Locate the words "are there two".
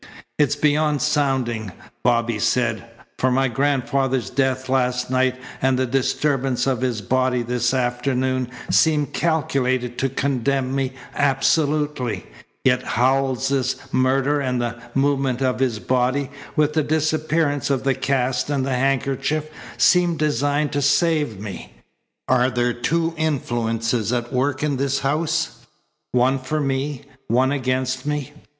22.27-23.13